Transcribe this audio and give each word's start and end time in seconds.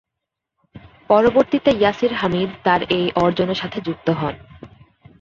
পরবর্তীতে 1.09 1.71
ইয়াসির 1.71 2.13
হামিদ 2.13 2.49
তার 2.63 2.81
এ 2.91 3.01
অর্জনের 3.15 3.55
সাথে 3.55 3.79
যুক্ত 3.81 4.07
হন। 4.11 4.35